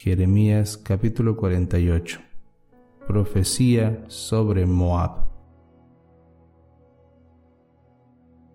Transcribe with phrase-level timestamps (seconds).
[0.00, 2.20] Jeremías capítulo 48.
[3.08, 5.26] Profecía sobre Moab.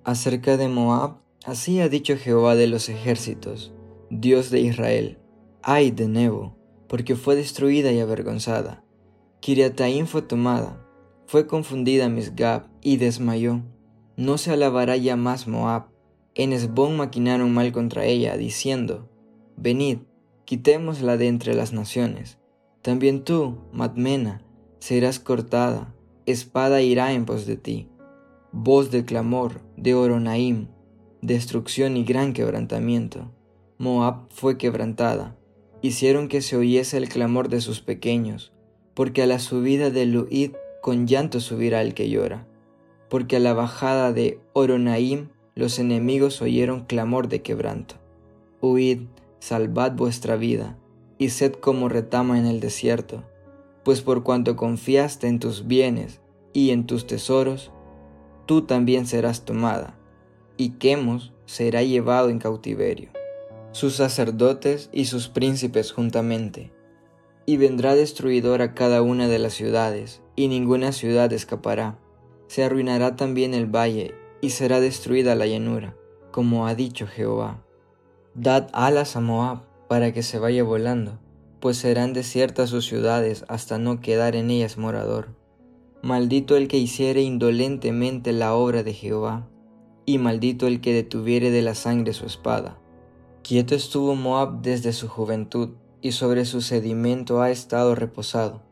[0.06, 3.74] Acerca de Moab, así ha dicho Jehová de los ejércitos,
[4.10, 5.18] Dios de Israel,
[5.62, 6.56] ay de Nebo,
[6.88, 8.86] porque fue destruida y avergonzada.
[9.42, 10.88] Kiriataim fue tomada,
[11.26, 13.64] fue confundida Misgab y desmayó.
[14.16, 15.88] No se alabará ya más Moab.
[16.36, 19.10] En Esbón maquinaron mal contra ella, diciendo,
[19.58, 19.98] Venid,
[20.46, 22.38] quitémosla de entre las naciones.
[22.82, 24.42] También tú, Madmena,
[24.80, 25.94] serás cortada,
[26.26, 27.88] espada irá en pos de ti.
[28.52, 30.68] Voz de clamor, de Oronaim,
[31.22, 33.32] destrucción y gran quebrantamiento.
[33.78, 35.36] Moab fue quebrantada,
[35.82, 38.54] hicieron que se oyese el clamor de sus pequeños,
[38.94, 42.46] porque a la subida de Luid con llanto subirá el que llora,
[43.10, 47.96] porque a la bajada de Oronaim los enemigos oyeron clamor de quebranto.
[48.62, 49.02] Huid,
[49.44, 50.78] salvad vuestra vida,
[51.18, 53.26] y sed como retama en el desierto,
[53.84, 56.22] pues por cuanto confiaste en tus bienes
[56.54, 57.70] y en tus tesoros,
[58.46, 60.00] tú también serás tomada,
[60.56, 63.10] y Quemos será llevado en cautiverio,
[63.74, 66.72] sus sacerdotes y sus príncipes juntamente,
[67.46, 72.00] y vendrá destruidor a cada una de las ciudades, y ninguna ciudad escapará.
[72.48, 75.98] Se arruinará también el valle, y será destruida la llanura,
[76.32, 77.63] como ha dicho Jehová.
[78.36, 81.20] Dad alas a Moab para que se vaya volando,
[81.60, 85.36] pues serán desiertas sus ciudades hasta no quedar en ellas morador.
[86.02, 89.48] Maldito el que hiciere indolentemente la obra de Jehová,
[90.08, 92.80] y maldito el que detuviere de la sangre su espada.
[93.44, 95.70] Quieto estuvo Moab desde su juventud,
[96.02, 98.64] y sobre su sedimento ha estado reposado,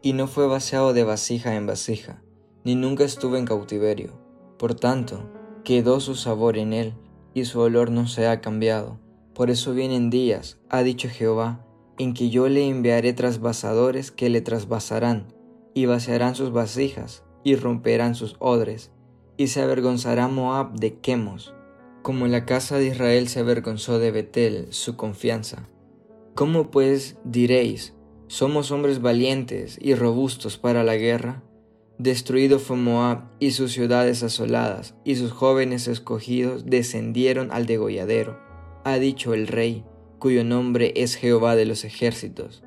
[0.00, 2.22] y no fue vaciado de vasija en vasija,
[2.64, 4.18] ni nunca estuvo en cautiverio.
[4.58, 5.30] Por tanto,
[5.62, 6.94] quedó su sabor en él,
[7.34, 8.98] y su olor no se ha cambiado
[9.40, 11.64] por eso vienen días, ha dicho Jehová,
[11.96, 15.32] en que yo le enviaré trasvasadores que le trasvasarán,
[15.72, 18.92] y vaciarán sus vasijas, y romperán sus odres,
[19.38, 21.54] y se avergonzará Moab de Quemos,
[22.02, 25.66] como la casa de Israel se avergonzó de Betel, su confianza.
[26.34, 27.94] ¿Cómo pues diréis,
[28.26, 31.42] somos hombres valientes y robustos para la guerra?
[31.96, 38.49] Destruido fue Moab y sus ciudades asoladas, y sus jóvenes escogidos descendieron al degolladero
[38.84, 39.84] ha dicho el Rey,
[40.18, 42.62] cuyo nombre es Jehová de los ejércitos.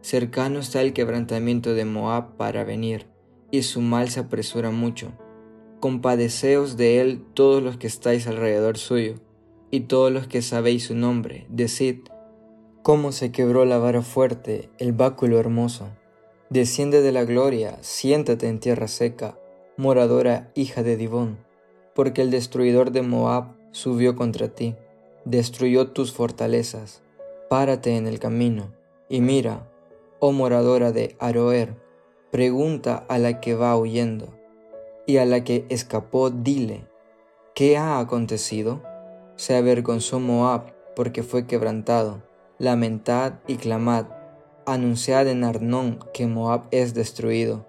[0.00, 3.06] Cercano está el quebrantamiento de Moab para venir,
[3.50, 5.12] y su mal se apresura mucho.
[5.80, 9.16] Compadeceos de él todos los que estáis alrededor suyo,
[9.70, 12.00] y todos los que sabéis su nombre, decid,
[12.82, 15.88] cómo se quebró la vara fuerte, el báculo hermoso.
[16.48, 19.38] Desciende de la gloria, siéntate en tierra seca,
[19.76, 21.38] moradora hija de Divón,
[21.94, 24.74] porque el destruidor de Moab subió contra ti
[25.28, 27.02] destruyó tus fortalezas.
[27.50, 28.72] Párate en el camino
[29.08, 29.70] y mira,
[30.20, 31.76] oh moradora de Aroer,
[32.30, 34.28] pregunta a la que va huyendo,
[35.06, 36.84] y a la que escapó dile,
[37.54, 38.82] ¿qué ha acontecido?
[39.36, 42.22] Se avergonzó Moab porque fue quebrantado.
[42.58, 44.06] Lamentad y clamad,
[44.66, 47.66] anunciad en Arnón que Moab es destruido.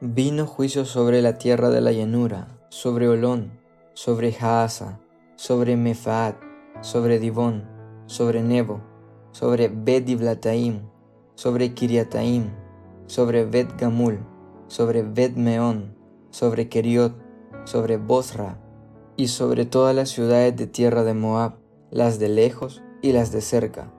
[0.00, 3.60] Vino juicio sobre la tierra de la llanura, sobre Olón,
[3.94, 5.00] sobre Jaasa,
[5.36, 6.51] sobre Mefaat,
[6.82, 7.64] sobre Divón,
[8.06, 8.80] sobre Nebo,
[9.30, 10.04] sobre Bet
[11.36, 12.50] sobre Kiriataim,
[13.06, 14.18] sobre Bet Gamul,
[14.66, 15.96] sobre Bet Meón,
[16.30, 17.14] sobre Keriot,
[17.64, 18.58] sobre Bosra,
[19.16, 21.54] y sobre todas las ciudades de tierra de Moab,
[21.90, 23.92] las de lejos y las de cerca.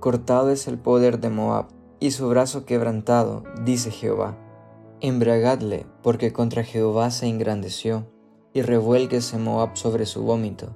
[0.00, 1.68] Cortado es el poder de Moab,
[2.00, 4.36] y su brazo quebrantado, dice Jehová.
[5.00, 8.06] Embragadle, porque contra Jehová se engrandeció,
[8.52, 10.74] y revuélguese Moab sobre su vómito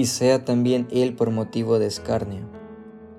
[0.00, 2.48] y sea también él por motivo de escarnio.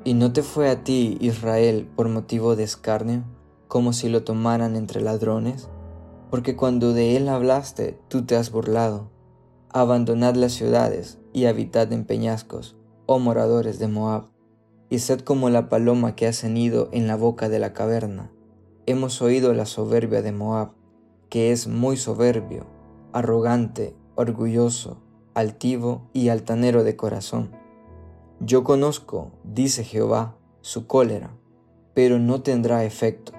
[0.04, 3.24] ¿Y no te fue a ti, Israel, por motivo de escarnio,
[3.68, 5.70] como si lo tomaran entre ladrones?
[6.32, 9.12] Porque cuando de él hablaste, tú te has burlado.
[9.70, 12.76] Abandonad las ciudades y habitad en peñascos,
[13.06, 14.32] oh moradores de Moab,
[14.90, 18.32] y sed como la paloma que ha cenido en la boca de la caverna.
[18.88, 20.72] Hemos oído la soberbia de Moab,
[21.30, 22.66] que es muy soberbio,
[23.14, 24.98] arrogante, orgulloso,
[25.34, 27.52] altivo y altanero de corazón.
[28.40, 31.32] Yo conozco, dice Jehová, su cólera,
[31.94, 33.34] pero no tendrá efecto.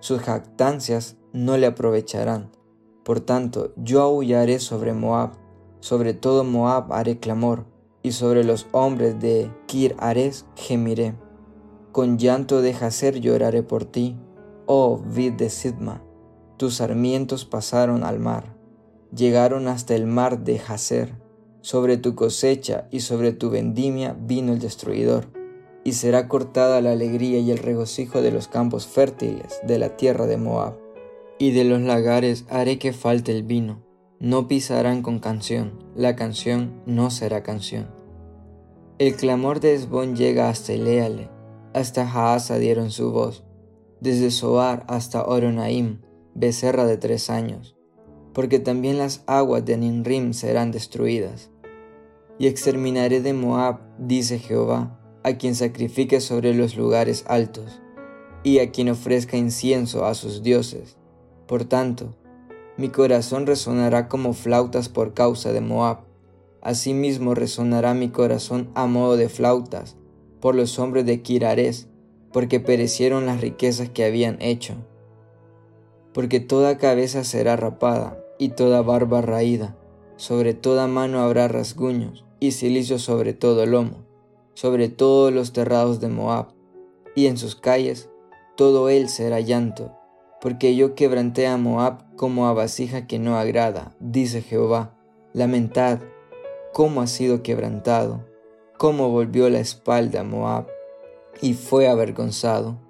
[0.00, 2.50] Sus jactancias no le aprovecharán.
[3.04, 5.32] Por tanto, yo aullaré sobre Moab,
[5.80, 7.66] sobre todo Moab haré clamor,
[8.02, 11.14] y sobre los hombres de Kir Ares gemiré.
[11.92, 14.16] Con llanto de Jacer lloraré por ti,
[14.66, 16.02] oh vid de Sidma.
[16.56, 18.56] Tus sarmientos pasaron al mar,
[19.14, 21.25] llegaron hasta el mar de Jacer
[21.66, 25.26] sobre tu cosecha y sobre tu vendimia vino el destruidor,
[25.82, 30.26] y será cortada la alegría y el regocijo de los campos fértiles de la tierra
[30.26, 30.78] de Moab.
[31.40, 33.82] Y de los lagares haré que falte el vino,
[34.20, 37.88] no pisarán con canción, la canción no será canción.
[39.00, 41.30] El clamor de Esbón llega hasta Eleale,
[41.74, 43.42] hasta Jaasa dieron su voz,
[44.00, 46.00] desde Soar hasta Oronaim,
[46.32, 47.76] becerra de tres años,
[48.34, 51.50] porque también las aguas de Ninrim serán destruidas.
[52.38, 57.80] Y exterminaré de Moab, dice Jehová, a quien sacrifique sobre los lugares altos,
[58.42, 60.98] y a quien ofrezca incienso a sus dioses.
[61.46, 62.14] Por tanto,
[62.76, 66.00] mi corazón resonará como flautas por causa de Moab.
[66.60, 69.96] Asimismo resonará mi corazón a modo de flautas
[70.40, 71.88] por los hombres de Kirares,
[72.32, 74.74] porque perecieron las riquezas que habían hecho.
[76.12, 79.74] Porque toda cabeza será rapada y toda barba raída,
[80.16, 84.06] sobre toda mano habrá rasguños y silicio sobre todo lomo
[84.56, 86.48] sobre todos los terrados de Moab,
[87.14, 88.08] y en sus calles
[88.56, 89.92] todo él será llanto,
[90.40, 94.94] porque yo quebranté a Moab como a vasija que no agrada, dice Jehová.
[95.34, 95.98] Lamentad,
[96.72, 98.24] cómo ha sido quebrantado,
[98.78, 100.66] cómo volvió la espalda a Moab,
[101.42, 102.80] y fue avergonzado.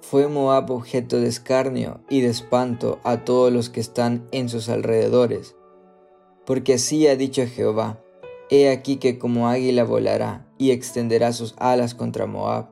[0.00, 4.68] Fue Moab objeto de escarnio y de espanto a todos los que están en sus
[4.68, 5.54] alrededores,
[6.44, 8.01] porque así ha dicho Jehová,
[8.54, 12.68] He aquí que como águila volará y extenderá sus alas contra Moab.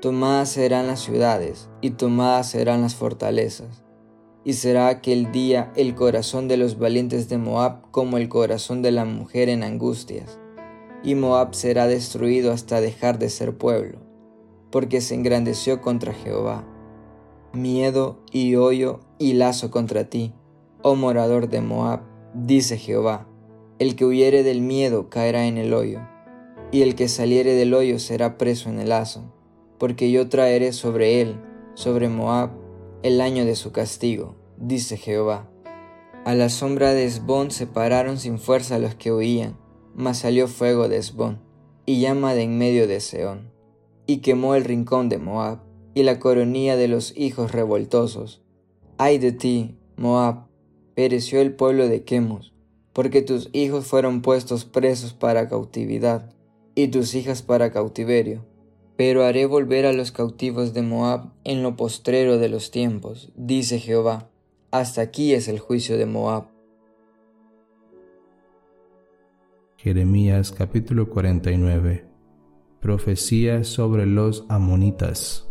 [0.00, 3.84] Tomadas serán las ciudades y tomadas serán las fortalezas.
[4.44, 8.92] Y será aquel día el corazón de los valientes de Moab como el corazón de
[8.92, 10.38] la mujer en angustias.
[11.04, 13.98] Y Moab será destruido hasta dejar de ser pueblo,
[14.70, 16.66] porque se engrandeció contra Jehová.
[17.52, 20.32] Miedo y hoyo y lazo contra ti,
[20.80, 22.00] oh morador de Moab,
[22.32, 23.26] dice Jehová
[23.80, 26.00] el que huyere del miedo caerá en el hoyo,
[26.70, 29.32] y el que saliere del hoyo será preso en el lazo,
[29.78, 31.40] porque yo traeré sobre él,
[31.72, 32.50] sobre Moab,
[33.02, 35.48] el año de su castigo, dice Jehová.
[36.26, 39.56] A la sombra de Esbón se pararon sin fuerza los que huían,
[39.94, 41.40] mas salió fuego de Esbón,
[41.86, 43.50] y llama de en medio de Seón,
[44.06, 45.60] y quemó el rincón de Moab,
[45.94, 48.42] y la coronilla de los hijos revoltosos.
[48.98, 50.48] Ay de ti, Moab,
[50.94, 52.52] pereció el pueblo de Quemos,
[52.92, 56.32] porque tus hijos fueron puestos presos para cautividad,
[56.74, 58.44] y tus hijas para cautiverio.
[58.96, 63.78] Pero haré volver a los cautivos de Moab en lo postrero de los tiempos, dice
[63.78, 64.30] Jehová.
[64.70, 66.48] Hasta aquí es el juicio de Moab.
[69.76, 72.04] Jeremías capítulo 49
[72.80, 75.48] Profecía sobre los amonitas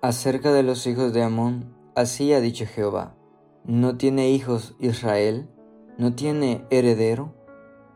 [0.00, 3.17] Acerca de los hijos de Amón, así ha dicho Jehová
[3.68, 5.46] ¿No tiene hijos Israel?
[5.98, 7.34] ¿No tiene heredero?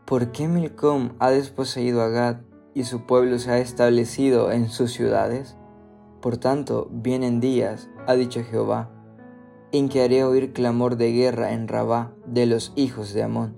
[0.05, 2.41] ¿Por qué Milcom ha desposeído a Gad
[2.75, 5.57] y su pueblo se ha establecido en sus ciudades?
[6.21, 8.91] Por tanto, vienen días, ha dicho Jehová,
[9.71, 13.55] en que haré oír clamor de guerra en Rabá de los hijos de Amón,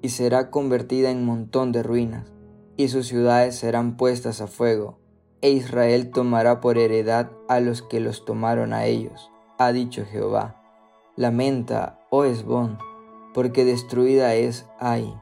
[0.00, 2.32] y será convertida en montón de ruinas,
[2.78, 5.00] y sus ciudades serán puestas a fuego,
[5.42, 10.57] e Israel tomará por heredad a los que los tomaron a ellos, ha dicho Jehová.
[11.18, 12.78] Lamenta, oh Esbón,
[13.34, 15.12] porque destruida es Ai.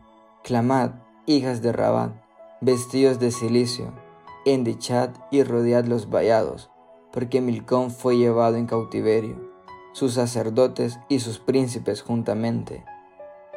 [0.44, 0.90] Clamad,
[1.24, 2.12] hijas de Rabat,
[2.60, 3.94] vestidos de silicio,
[4.44, 6.68] endichad y rodead los vallados,
[7.14, 9.40] porque Milcón fue llevado en cautiverio,
[9.94, 12.84] sus sacerdotes y sus príncipes juntamente.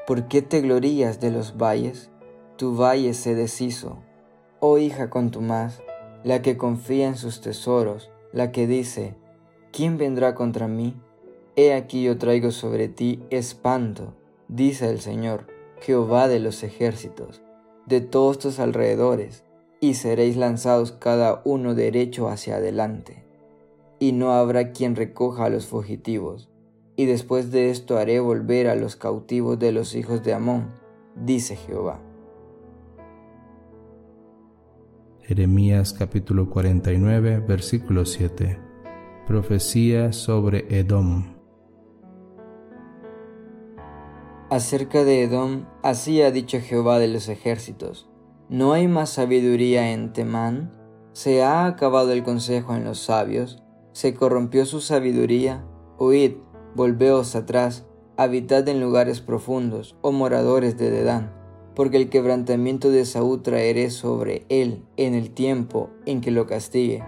[0.08, 2.10] ¿Por qué te glorías de los valles?
[2.56, 3.98] Tu valle se deshizo.
[4.62, 5.82] Oh hija contumaz,
[6.24, 9.18] la que confía en sus tesoros, la que dice,
[9.74, 10.96] ¿quién vendrá contra mí?
[11.62, 14.14] He aquí yo traigo sobre ti espanto,
[14.48, 15.48] dice el Señor,
[15.82, 17.42] Jehová de los ejércitos,
[17.86, 19.44] de todos tus alrededores,
[19.82, 23.26] y seréis lanzados cada uno derecho hacia adelante.
[24.00, 26.50] Y no habrá quien recoja a los fugitivos,
[26.96, 30.72] y después de esto haré volver a los cautivos de los hijos de Amón,
[31.14, 32.00] dice Jehová.
[35.24, 38.58] Jeremías capítulo 49 versículo 7
[39.28, 41.39] Profecía sobre Edom
[44.52, 48.10] Acerca de Edom, así ha dicho Jehová de los ejércitos,
[48.50, 50.74] ¿no hay más sabiduría en Temán?
[51.14, 53.62] ¿Se ha acabado el consejo en los sabios?
[53.92, 55.64] ¿Se corrompió su sabiduría?
[56.00, 56.38] Oíd,
[56.74, 57.86] volveos atrás,
[58.18, 61.32] habitad en lugares profundos, oh moradores de Dedán,
[61.76, 67.04] porque el quebrantamiento de Saúl traeré sobre él en el tiempo en que lo castigue.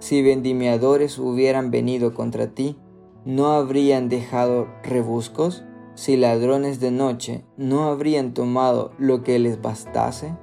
[0.00, 2.76] Si vendimiadores hubieran venido contra ti,
[3.24, 5.62] ¿no habrían dejado rebuscos?
[5.94, 10.36] Si ladrones de noche no habrían tomado lo que les bastase?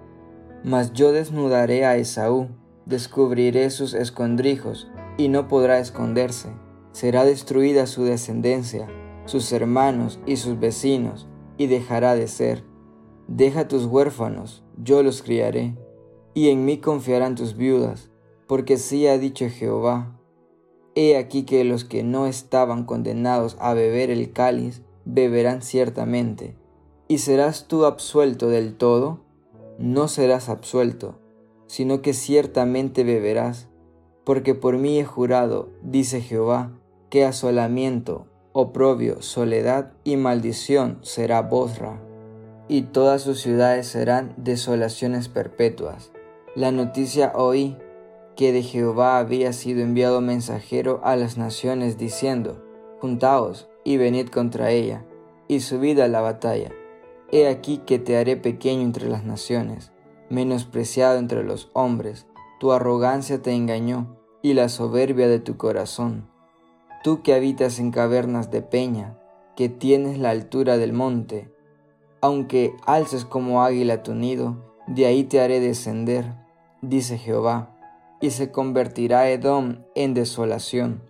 [0.64, 2.50] Mas yo desnudaré a Esaú,
[2.86, 6.50] descubriré sus escondrijos, y no podrá esconderse.
[6.92, 8.88] Será destruida su descendencia,
[9.26, 11.28] sus hermanos y sus vecinos,
[11.58, 12.64] y dejará de ser.
[13.28, 15.78] Deja tus huérfanos, yo los criaré,
[16.34, 18.10] y en mí confiarán tus viudas,
[18.48, 20.20] porque sí ha dicho Jehová.
[20.96, 26.56] He aquí que los que no estaban condenados a beber el cáliz, beberán ciertamente.
[27.08, 29.22] ¿Y serás tú absuelto del todo?
[29.80, 31.20] No serás absuelto,
[31.68, 33.68] sino que ciertamente beberás,
[34.24, 36.72] porque por mí he jurado, dice Jehová,
[37.10, 42.00] que asolamiento, oprobio, soledad y maldición será Bosra
[42.68, 46.12] y todas sus ciudades serán desolaciones perpetuas.
[46.56, 47.76] La noticia oí
[48.36, 52.64] que de Jehová había sido enviado mensajero a las naciones diciendo,
[53.02, 55.04] Juntaos y venid contra ella,
[55.48, 56.70] y subid a la batalla.
[57.32, 59.92] He aquí que te haré pequeño entre las naciones,
[60.30, 62.28] menospreciado entre los hombres,
[62.60, 66.30] tu arrogancia te engañó, y la soberbia de tu corazón.
[67.04, 69.18] Tú que habitas en cavernas de peña,
[69.56, 71.52] que tienes la altura del monte,
[72.22, 76.36] aunque alces como águila tu nido, de ahí te haré descender,
[76.84, 77.76] dice Jehová,
[78.22, 81.09] y se convertirá Edom en desolación.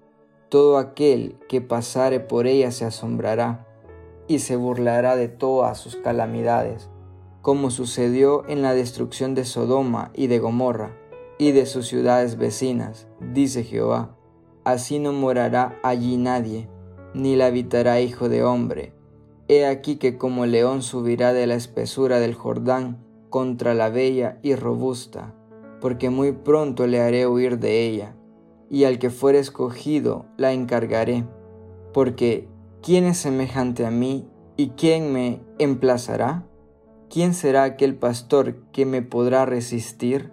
[0.49, 3.65] Todo aquel que pasare por ella se asombrará,
[4.27, 6.89] y se burlará de todas sus calamidades,
[7.41, 10.95] como sucedió en la destrucción de Sodoma y de Gomorra,
[11.37, 14.15] y de sus ciudades vecinas, dice Jehová.
[14.63, 16.69] Así no morará allí nadie,
[17.13, 18.93] ni la habitará hijo de hombre,
[19.51, 24.53] He aquí que como león subirá de la espesura del Jordán contra la bella y
[24.53, 25.33] robusta,
[25.81, 28.15] porque muy pronto le haré huir de ella,
[28.69, 31.25] y al que fuere escogido la encargaré,
[31.93, 32.47] porque
[32.81, 36.45] ¿quién es semejante a mí y quién me emplazará?
[37.09, 40.31] ¿Quién será aquel pastor que me podrá resistir?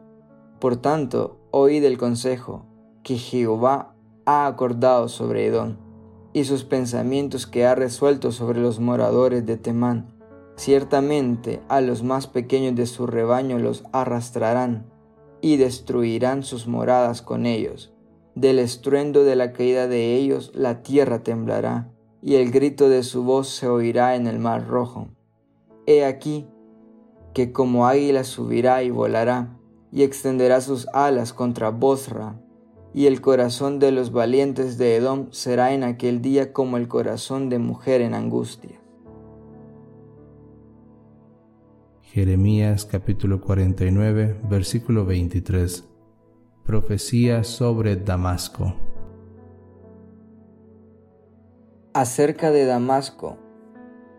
[0.61, 2.67] Por tanto, oíd el consejo
[3.03, 3.95] que Jehová
[4.27, 5.77] ha acordado sobre Edom
[6.35, 10.13] y sus pensamientos que ha resuelto sobre los moradores de Temán.
[10.57, 14.87] Ciertamente a los más pequeños de su rebaño los arrastrarán
[15.41, 17.96] y destruirán sus moradas con ellos.
[18.37, 21.91] Del estruendo de la caída de ellos la tierra temblará,
[22.21, 25.09] y el grito de su voz se oirá en el mar rojo.
[25.87, 26.47] He aquí
[27.33, 29.57] que como águila subirá y volará,
[29.91, 32.39] y extenderá sus alas contra Bosra,
[32.93, 37.49] y el corazón de los valientes de Edom será en aquel día como el corazón
[37.49, 38.79] de mujer en angustia.
[42.03, 45.96] Jeremías capítulo 49, versículo 23.
[46.67, 48.75] Profecía sobre Damasco.
[51.95, 53.39] Acerca de Damasco,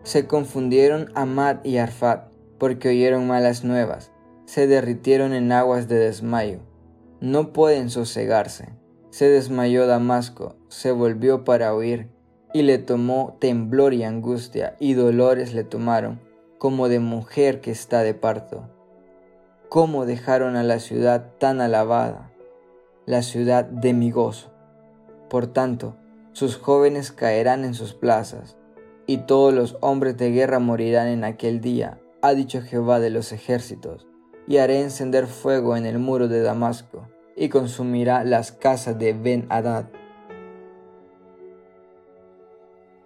[0.02, 4.12] se confundieron Amad y Arfat, porque oyeron malas nuevas,
[4.46, 6.60] se derritieron en aguas de desmayo
[7.20, 8.68] no pueden sosegarse.
[9.10, 12.10] Se desmayó Damasco, se volvió para huir,
[12.52, 16.20] y le tomó temblor y angustia, y dolores le tomaron,
[16.58, 18.68] como de mujer que está de parto.
[19.68, 22.30] ¿Cómo dejaron a la ciudad tan alabada,
[23.08, 24.52] la ciudad de mi gozo?
[25.30, 25.96] Por tanto,
[26.32, 28.58] sus jóvenes caerán en sus plazas,
[29.06, 33.32] y todos los hombres de guerra morirán en aquel día, ha dicho Jehová de los
[33.32, 34.06] ejércitos
[34.46, 39.86] y haré encender fuego en el muro de Damasco, y consumirá las casas de Ben-Hadad.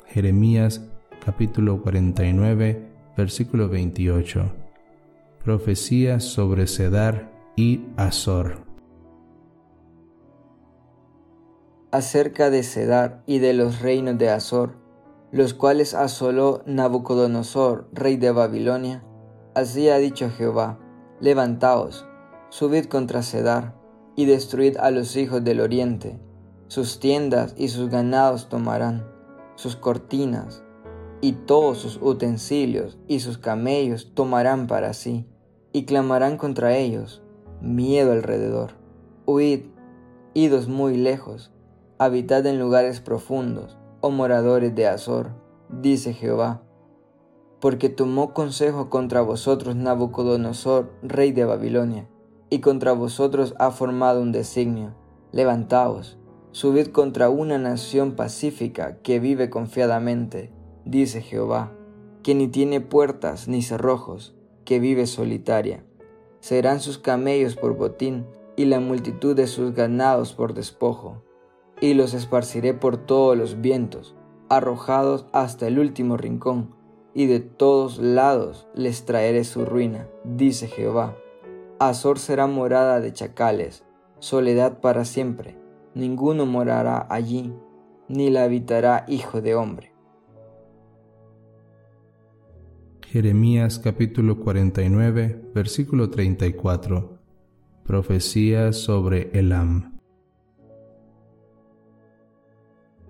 [0.07, 0.81] Jeremías
[1.25, 4.53] capítulo 49, versículo 28.
[5.45, 8.72] Profecía sobre Cedar y Azor.
[11.95, 14.77] Acerca de Cedar y de los reinos de Azor,
[15.31, 19.05] los cuales asoló Nabucodonosor, rey de Babilonia,
[19.55, 20.79] así ha dicho Jehová,
[21.21, 22.07] Levantaos,
[22.49, 23.75] subid contra Cedar,
[24.17, 26.19] y destruid a los hijos del oriente.
[26.69, 29.07] Sus tiendas y sus ganados tomarán,
[29.57, 30.63] sus cortinas,
[31.21, 35.27] y todos sus utensilios y sus camellos tomarán para sí,
[35.73, 37.23] y clamarán contra ellos,
[37.61, 38.71] miedo alrededor.
[39.27, 39.65] Huid,
[40.33, 41.53] idos muy lejos,
[42.05, 45.31] habitad en lugares profundos, oh moradores de Azor,
[45.69, 46.63] dice Jehová
[47.63, 52.09] porque tomó consejo contra vosotros Nabucodonosor, rey de Babilonia,
[52.51, 54.97] y contra vosotros ha formado un designio.
[55.31, 56.19] Levantaos,
[56.51, 60.51] subid contra una nación pacífica que vive confiadamente,
[60.85, 61.71] dice Jehová,
[62.25, 65.85] que ni tiene puertas ni cerrojos, que vive solitaria.
[66.41, 71.23] Serán sus camellos por botín, y la multitud de sus ganados por despojo,
[71.83, 74.15] y los esparciré por todos los vientos,
[74.49, 76.77] arrojados hasta el último rincón
[77.13, 81.17] y de todos lados les traeré su ruina, dice Jehová.
[81.81, 83.85] Azor será morada de chacales,
[84.21, 85.59] soledad para siempre,
[85.95, 87.53] ninguno morará allí,
[88.09, 89.93] ni la habitará hijo de hombre.
[93.09, 97.19] Jeremías capítulo 49, versículo 34.
[97.85, 99.92] Profecía sobre Elam.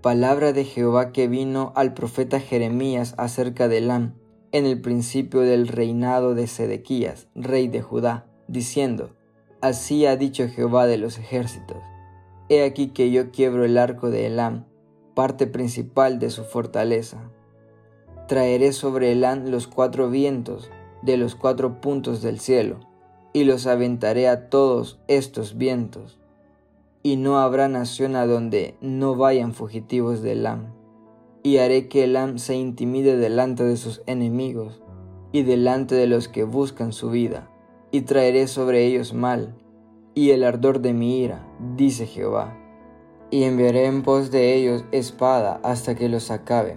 [0.03, 4.15] Palabra de Jehová que vino al profeta Jeremías acerca de Elam
[4.51, 9.15] en el principio del reinado de Sedequías, rey de Judá, diciendo,
[9.61, 11.77] Así ha dicho Jehová de los ejércitos,
[12.49, 14.65] He aquí que yo quiebro el arco de Elam,
[15.15, 17.31] parte principal de su fortaleza.
[18.27, 20.69] Traeré sobre Elam los cuatro vientos
[21.03, 22.81] de los cuatro puntos del cielo,
[23.33, 26.19] y los aventaré a todos estos vientos,
[27.03, 30.83] y no habrá nación a donde no vayan fugitivos de Elam
[31.43, 34.81] y haré que Elam se intimide delante de sus enemigos
[35.33, 37.51] y delante de los que buscan su vida,
[37.91, 39.57] y traeré sobre ellos mal
[40.15, 42.59] y el ardor de mi ira, dice Jehová.
[43.31, 46.77] Y enviaré en pos de ellos espada hasta que los acabe,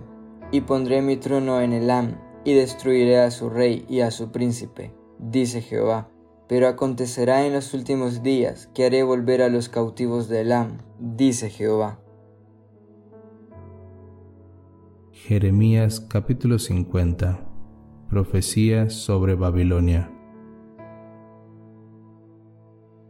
[0.51, 4.93] y pondré mi trono en Elam, y destruiré a su rey y a su príncipe,
[5.19, 6.09] dice Jehová.
[6.47, 11.49] Pero acontecerá en los últimos días que haré volver a los cautivos de Elam, dice
[11.49, 11.99] Jehová
[15.11, 17.39] Jeremías capítulo 50
[18.09, 20.11] Profecía sobre Babilonia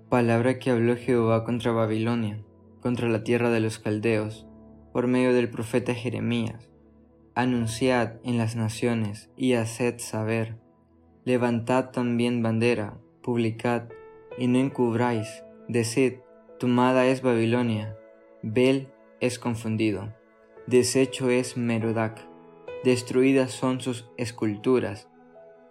[0.10, 2.42] Palabra que habló Jehová contra Babilonia,
[2.80, 4.48] contra la tierra de los caldeos,
[4.94, 6.70] por medio del profeta Jeremías.
[7.34, 10.58] Anunciad en las naciones y haced saber.
[11.26, 13.86] Levantad también bandera, publicad,
[14.38, 15.44] y no encubráis.
[15.68, 16.20] Decid,
[16.60, 17.98] tomada es Babilonia,
[18.44, 18.90] Bel
[19.20, 20.14] es confundido.
[20.68, 22.24] Deshecho es Merodac,
[22.84, 25.10] destruidas son sus esculturas,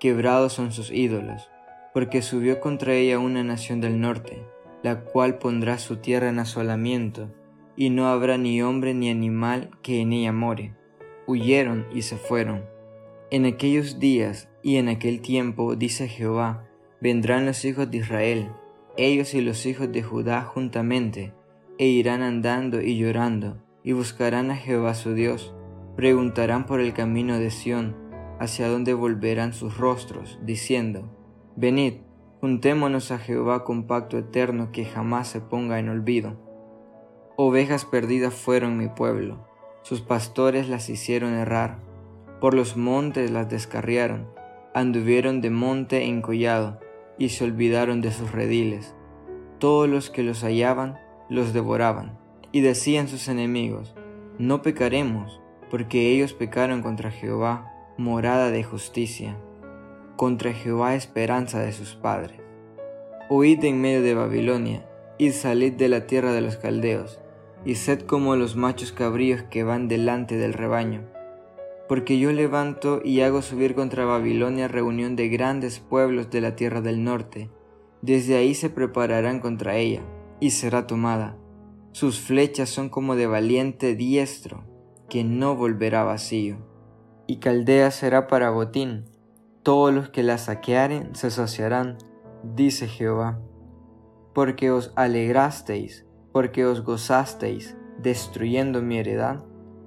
[0.01, 1.49] quebrados son sus ídolos,
[1.93, 4.43] porque subió contra ella una nación del norte,
[4.83, 7.33] la cual pondrá su tierra en asolamiento,
[7.77, 10.75] y no habrá ni hombre ni animal que en ella more.
[11.29, 12.65] Huyeron y se fueron.
[13.31, 16.69] En aquellos días y en aquel tiempo, dice Jehová,
[17.05, 18.51] vendrán los hijos de Israel,
[18.97, 21.35] ellos y los hijos de Judá juntamente,
[21.77, 25.55] e irán andando y llorando, y buscarán a Jehová su Dios,
[25.97, 27.95] preguntarán por el camino de Sión,
[28.41, 31.15] hacia dónde volverán sus rostros, diciendo,
[31.57, 31.97] Venid,
[32.41, 36.41] juntémonos a Jehová con pacto eterno que jamás se ponga en olvido.
[37.37, 39.47] Ovejas perdidas fueron mi pueblo,
[39.83, 41.81] sus pastores las hicieron errar,
[42.41, 44.27] por los montes las descarriaron,
[44.73, 46.81] anduvieron de monte en collado,
[47.19, 48.95] y se olvidaron de sus rediles.
[49.59, 50.99] Todos los que los hallaban
[51.29, 52.19] los devoraban
[52.53, 53.95] y decían sus enemigos,
[54.39, 59.37] no pecaremos, porque ellos pecaron contra Jehová, morada de justicia,
[60.17, 62.41] contra Jehová esperanza de sus padres.
[63.31, 64.87] Huid en medio de Babilonia,
[65.19, 67.21] y salid de la tierra de los caldeos,
[67.65, 71.14] y sed como los machos cabríos que van delante del rebaño.
[71.89, 76.81] Porque yo levanto y hago subir contra Babilonia reunión de grandes pueblos de la tierra
[76.81, 77.51] del norte,
[78.03, 80.03] desde ahí se prepararán contra ella,
[80.41, 81.39] y será tomada
[81.95, 84.65] sus flechas son como de valiente diestro,
[85.09, 86.57] que no volverá vacío.
[87.29, 89.05] Y Caldea será para botín,
[89.63, 91.99] todos los que la saquearen se saciarán,
[92.43, 93.39] dice Jehová.
[94.35, 99.45] Porque os alegrasteis, porque os gozasteis, destruyendo mi heredad,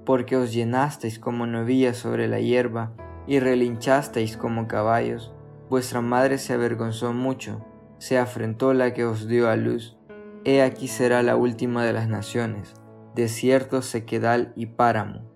[0.08, 2.92] porque os llenasteis como novillas sobre la hierba,
[3.26, 5.34] y relinchasteis como caballos,
[5.68, 7.62] vuestra madre se avergonzó mucho,
[7.98, 9.98] se afrentó la que os dio a luz
[10.44, 12.72] He aquí será la última de las naciones,
[13.14, 15.30] desierto, sequedal y páramo.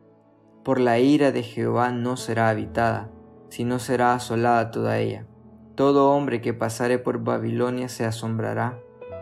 [0.64, 3.10] Por la ira de Jehová no será habitada,
[3.50, 5.26] sino será asolada toda ella.
[5.74, 8.78] Todo hombre que pasare por Babilonia se asombrará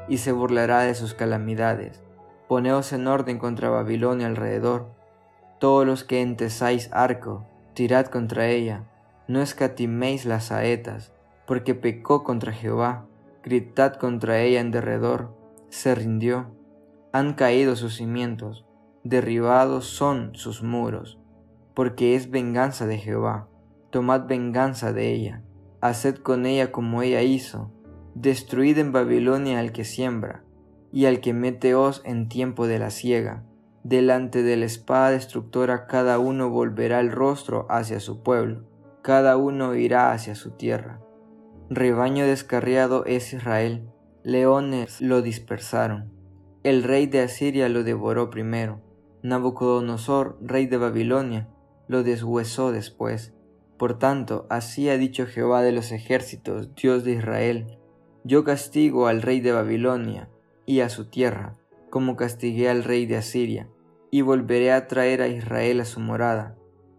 [0.08, 2.04] y se burlará de sus calamidades.
[2.46, 4.99] Poneos en orden contra Babilonia alrededor.
[5.60, 8.88] Todos los que entesáis arco, tirad contra ella.
[9.28, 11.12] No escatiméis las saetas,
[11.46, 13.06] porque pecó contra Jehová.
[13.44, 15.38] Gritad contra ella en derredor
[15.70, 16.50] se rindió,
[17.12, 18.66] han caído sus cimientos,
[19.04, 21.18] derribados son sus muros,
[21.74, 23.48] porque es venganza de Jehová,
[23.90, 25.42] tomad venganza de ella,
[25.80, 27.70] haced con ella como ella hizo,
[28.14, 30.42] destruid en Babilonia al que siembra,
[30.92, 33.44] y al que mete hoz en tiempo de la siega,
[33.82, 38.64] delante de la espada destructora cada uno volverá el rostro hacia su pueblo,
[39.02, 41.00] cada uno irá hacia su tierra.
[41.70, 43.88] Rebaño descarriado es Israel,
[44.22, 46.12] leones lo dispersaron.
[46.62, 48.82] El rey de Asiria lo devoró primero.
[49.22, 51.48] Nabucodonosor, rey de Babilonia,
[51.88, 53.32] lo deshuesó después.
[53.78, 57.78] Por tanto, así ha dicho Jehová de los ejércitos, Dios de Israel,
[58.24, 60.28] Yo castigo al rey de Babilonia
[60.66, 61.56] y a su tierra,
[61.90, 63.68] como castigué al rey de Asiria,
[64.10, 66.56] y volveré a traer a Israel a su morada,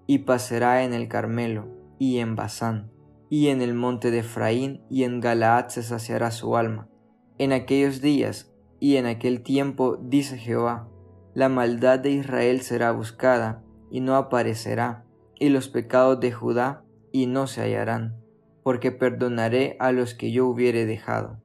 [0.08, 2.92] y pasará en el Carmelo, y en Basán,
[3.30, 6.90] y en el monte de Efraín, y en Galaad se saciará su alma.
[7.38, 10.90] En aquellos días y en aquel tiempo, dice Jehová,
[11.34, 15.06] la maldad de Israel será buscada, y no aparecerá,
[15.40, 18.22] y los pecados de Judá, y no se hallarán,
[18.64, 21.42] porque perdonaré a los que yo hubiere dejado.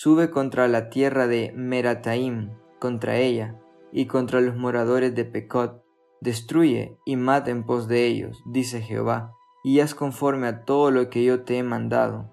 [0.00, 3.58] Sube contra la tierra de Merataim, contra ella,
[3.90, 5.82] y contra los moradores de Pecot,
[6.20, 9.34] destruye y mata en pos de ellos, dice Jehová,
[9.64, 12.30] y haz conforme a todo lo que yo te he mandado.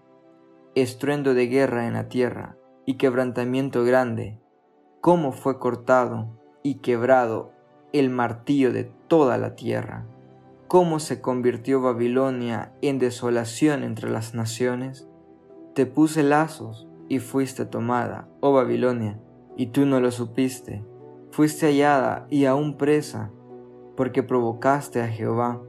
[0.76, 4.40] Estruendo de guerra en la tierra, y quebrantamiento grande,
[5.02, 7.52] cómo fue cortado y quebrado
[7.94, 10.06] el martillo de toda la tierra,
[10.68, 15.10] cómo se convirtió Babilonia en desolación entre las naciones.
[15.74, 19.20] Te puse lazos y fuiste tomada, oh Babilonia,
[19.56, 20.84] y tú no lo supiste.
[21.32, 23.32] Fuiste hallada y aún presa,
[23.96, 25.62] porque provocaste a Jehová.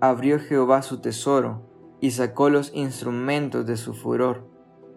[0.00, 1.62] Abrió Jehová su tesoro
[2.00, 4.46] y sacó los instrumentos de su furor,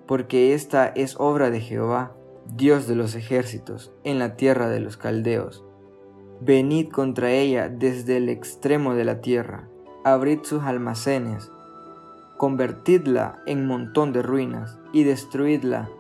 [0.08, 2.15] porque esta es obra de Jehová,
[2.54, 5.65] Dios de los ejércitos, en la tierra de los caldeos.
[6.39, 9.69] Venid contra ella desde el extremo de la tierra,
[10.04, 11.51] abrid sus almacenes,
[12.41, 15.91] convertidla en montón de ruinas y destruidla,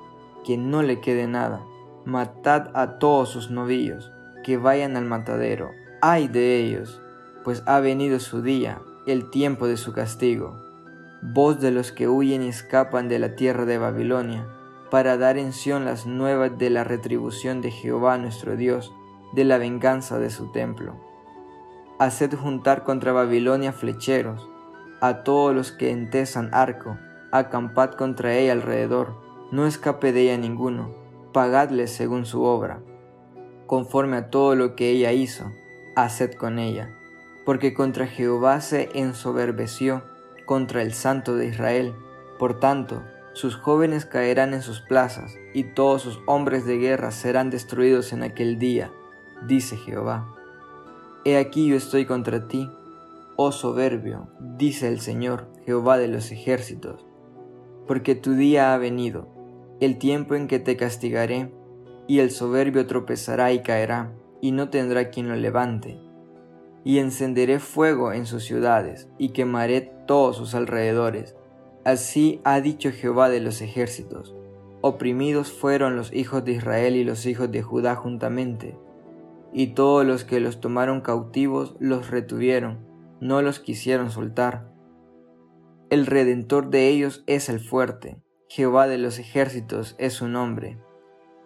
[0.43, 1.61] que no le quede nada.
[2.03, 4.11] Matad a todos sus novillos,
[4.43, 5.69] que vayan al matadero.
[6.01, 6.99] Ay de ellos,
[7.43, 10.59] pues ha venido su día, el tiempo de su castigo.
[11.21, 14.47] Voz de los que huyen y escapan de la tierra de Babilonia,
[14.89, 18.91] para dar en Sión las nuevas de la retribución de Jehová nuestro Dios,
[19.33, 20.95] de la venganza de su templo.
[21.99, 24.49] Haced juntar contra Babilonia flecheros,
[25.01, 26.97] a todos los que entesan arco,
[27.31, 29.15] acampad contra ella alrededor,
[29.51, 30.93] no escape de ella ninguno,
[31.33, 32.81] pagadle según su obra,
[33.65, 35.51] conforme a todo lo que ella hizo,
[35.95, 36.95] haced con ella,
[37.45, 40.03] porque contra Jehová se ensoberbeció,
[40.45, 41.93] contra el Santo de Israel,
[42.37, 47.49] por tanto, sus jóvenes caerán en sus plazas, y todos sus hombres de guerra serán
[47.49, 48.91] destruidos en aquel día,
[49.47, 50.27] dice Jehová.
[51.23, 52.69] He aquí yo estoy contra ti,
[53.43, 54.27] oh soberbio,
[54.57, 57.05] dice el Señor, Jehová de los ejércitos,
[57.87, 59.27] porque tu día ha venido,
[59.79, 61.51] el tiempo en que te castigaré,
[62.07, 65.99] y el soberbio tropezará y caerá, y no tendrá quien lo levante.
[66.83, 71.35] Y encenderé fuego en sus ciudades, y quemaré todos sus alrededores.
[71.83, 74.35] Así ha dicho Jehová de los ejércitos.
[74.81, 78.77] Oprimidos fueron los hijos de Israel y los hijos de Judá juntamente
[79.53, 82.79] y todos los que los tomaron cautivos los retuvieron,
[83.21, 84.69] no los quisieron soltar.
[85.89, 90.77] El redentor de ellos es el fuerte, Jehová de los ejércitos es su nombre.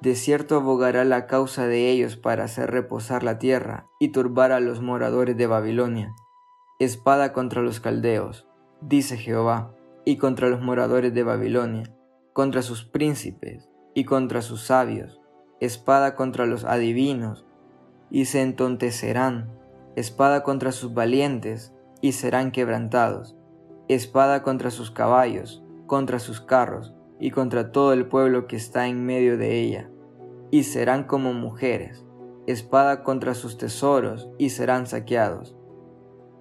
[0.01, 4.59] De cierto abogará la causa de ellos para hacer reposar la tierra y turbar a
[4.59, 6.15] los moradores de Babilonia.
[6.79, 8.47] Espada contra los caldeos,
[8.81, 11.95] dice Jehová, y contra los moradores de Babilonia,
[12.33, 15.19] contra sus príncipes y contra sus sabios,
[15.59, 17.45] espada contra los adivinos
[18.09, 19.57] y se entontecerán,
[19.95, 23.35] espada contra sus valientes, y serán quebrantados,
[23.87, 29.05] espada contra sus caballos, contra sus carros, y contra todo el pueblo que está en
[29.05, 29.89] medio de ella,
[30.51, 32.05] y serán como mujeres,
[32.47, 35.55] espada contra sus tesoros, y serán saqueados.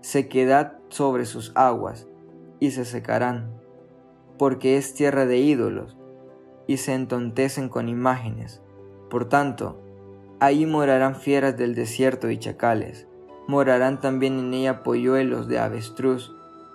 [0.01, 2.09] Sequedad sobre sus aguas,
[2.61, 3.55] y se secarán,
[4.39, 5.97] porque es tierra de ídolos,
[6.67, 8.63] y se entontecen con imágenes.
[9.09, 9.85] Por tanto,
[10.41, 13.09] Ahí morarán fieras del desierto y chacales.
[13.47, 16.35] Morarán también en ella polluelos de avestruz.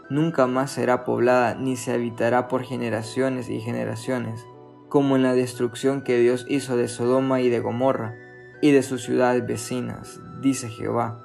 [0.09, 4.45] Nunca más será poblada ni se habitará por generaciones y generaciones,
[4.87, 8.15] como en la destrucción que Dios hizo de Sodoma y de Gomorra
[8.61, 11.23] y de sus ciudades vecinas, dice Jehová.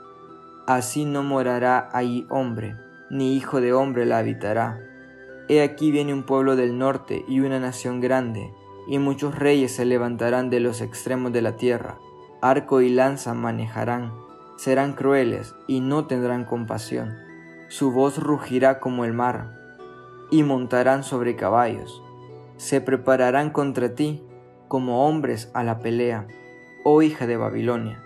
[0.66, 2.76] Así no morará ahí hombre,
[3.10, 4.80] ni hijo de hombre la habitará.
[5.48, 8.50] He aquí viene un pueblo del norte y una nación grande,
[8.86, 11.98] y muchos reyes se levantarán de los extremos de la tierra
[12.44, 14.12] arco y lanza manejarán,
[14.56, 17.16] serán crueles y no tendrán compasión.
[17.68, 19.58] Su voz rugirá como el mar,
[20.30, 22.02] y montarán sobre caballos.
[22.56, 24.22] Se prepararán contra ti
[24.68, 26.26] como hombres a la pelea,
[26.84, 28.02] oh hija de Babilonia.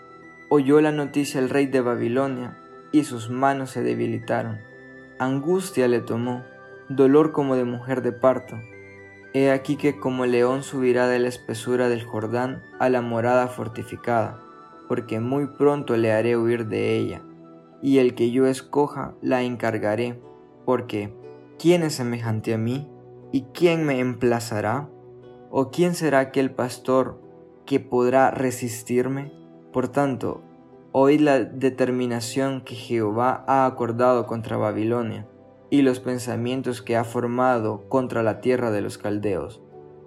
[0.48, 2.56] Oyó la noticia el rey de Babilonia,
[2.92, 4.58] y sus manos se debilitaron.
[5.18, 6.44] Angustia le tomó,
[6.88, 8.56] dolor como de mujer de parto
[9.34, 14.40] He aquí que como león subirá de la espesura del Jordán a la morada fortificada,
[14.88, 17.22] porque muy pronto le haré huir de ella,
[17.83, 20.20] y el que yo escoja la encargaré,
[20.64, 21.14] porque
[21.59, 22.88] ¿quién es semejante a mí?
[23.31, 24.88] ¿Y quién me emplazará?
[25.51, 27.20] ¿O quién será aquel pastor
[27.66, 29.33] que podrá resistirme?
[29.72, 30.42] Por tanto,
[30.92, 35.29] oíd la determinación que Jehová ha acordado contra Babilonia
[35.70, 39.62] y los pensamientos que ha formado contra la tierra de los caldeos.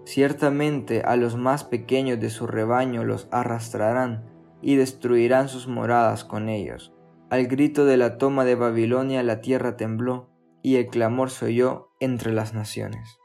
[0.05, 4.30] Ciertamente a los más pequeños de su rebaño los arrastrarán
[4.61, 6.93] y destruirán sus moradas con ellos.
[7.29, 10.29] Al grito de la toma de Babilonia la tierra tembló
[10.61, 13.20] y el clamor se oyó entre las naciones.